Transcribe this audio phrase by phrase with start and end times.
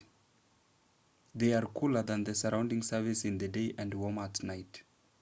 [1.35, 4.81] they are cooler than the surrounding surface in the day and warmer at night